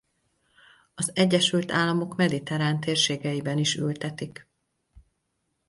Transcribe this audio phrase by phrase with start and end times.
[0.95, 4.47] Az Egyesült Államok mediterrán térségeiben is ültetik.